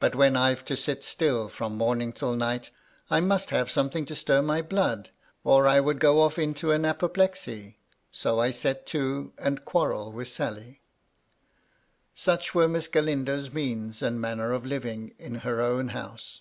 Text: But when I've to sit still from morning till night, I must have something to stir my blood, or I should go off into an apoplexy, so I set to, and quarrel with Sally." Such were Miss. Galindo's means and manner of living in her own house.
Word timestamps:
But 0.00 0.14
when 0.14 0.34
I've 0.34 0.64
to 0.64 0.78
sit 0.78 1.04
still 1.04 1.50
from 1.50 1.76
morning 1.76 2.14
till 2.14 2.34
night, 2.34 2.70
I 3.10 3.20
must 3.20 3.50
have 3.50 3.70
something 3.70 4.06
to 4.06 4.14
stir 4.14 4.40
my 4.40 4.62
blood, 4.62 5.10
or 5.44 5.68
I 5.68 5.78
should 5.84 6.00
go 6.00 6.22
off 6.22 6.38
into 6.38 6.72
an 6.72 6.86
apoplexy, 6.86 7.78
so 8.10 8.38
I 8.40 8.50
set 8.50 8.86
to, 8.96 9.34
and 9.36 9.62
quarrel 9.66 10.10
with 10.10 10.28
Sally." 10.28 10.80
Such 12.14 12.54
were 12.54 12.66
Miss. 12.66 12.88
Galindo's 12.88 13.52
means 13.52 14.00
and 14.00 14.18
manner 14.18 14.52
of 14.52 14.64
living 14.64 15.14
in 15.18 15.34
her 15.44 15.60
own 15.60 15.88
house. 15.88 16.40